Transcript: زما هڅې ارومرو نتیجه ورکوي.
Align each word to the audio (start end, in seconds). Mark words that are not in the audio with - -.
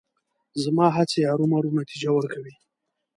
زما 0.63 0.87
هڅې 0.97 1.19
ارومرو 1.31 1.75
نتیجه 1.79 2.09
ورکوي. 2.13 2.53